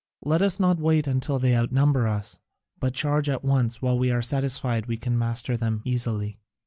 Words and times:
Let 0.23 0.41
us 0.41 0.59
not 0.59 0.79
wait 0.79 1.05
until 1.05 1.37
they 1.37 1.55
outnumber 1.55 2.07
us, 2.07 2.39
but 2.79 2.95
charge 2.95 3.29
at 3.29 3.43
once 3.43 3.83
while 3.83 3.99
we 3.99 4.11
are 4.11 4.23
satisfied 4.23 4.87
we 4.87 4.97
can 4.97 5.15
master 5.15 5.55
them 5.55 5.83
easily." 5.85 6.39